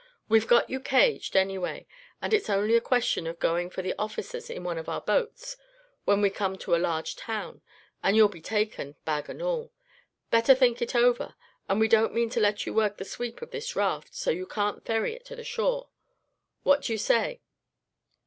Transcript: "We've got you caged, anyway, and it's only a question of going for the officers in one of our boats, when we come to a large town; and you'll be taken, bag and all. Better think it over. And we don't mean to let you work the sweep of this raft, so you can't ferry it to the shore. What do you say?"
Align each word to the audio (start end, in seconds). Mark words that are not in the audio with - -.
"We've 0.27 0.47
got 0.47 0.67
you 0.67 0.79
caged, 0.79 1.35
anyway, 1.35 1.85
and 2.23 2.33
it's 2.33 2.49
only 2.49 2.75
a 2.75 2.81
question 2.81 3.27
of 3.27 3.37
going 3.37 3.69
for 3.69 3.83
the 3.83 3.93
officers 3.99 4.49
in 4.49 4.63
one 4.63 4.79
of 4.79 4.89
our 4.89 5.01
boats, 5.01 5.57
when 6.05 6.23
we 6.23 6.31
come 6.31 6.57
to 6.57 6.75
a 6.75 6.81
large 6.81 7.15
town; 7.15 7.61
and 8.01 8.17
you'll 8.17 8.27
be 8.27 8.41
taken, 8.41 8.95
bag 9.05 9.29
and 9.29 9.43
all. 9.43 9.71
Better 10.31 10.55
think 10.55 10.81
it 10.81 10.95
over. 10.95 11.35
And 11.69 11.79
we 11.79 11.87
don't 11.87 12.15
mean 12.15 12.31
to 12.31 12.39
let 12.39 12.65
you 12.65 12.73
work 12.73 12.97
the 12.97 13.05
sweep 13.05 13.43
of 13.43 13.51
this 13.51 13.75
raft, 13.75 14.15
so 14.15 14.31
you 14.31 14.47
can't 14.47 14.83
ferry 14.83 15.13
it 15.13 15.23
to 15.25 15.35
the 15.35 15.43
shore. 15.43 15.89
What 16.63 16.81
do 16.81 16.93
you 16.93 16.97
say?" 16.97 17.41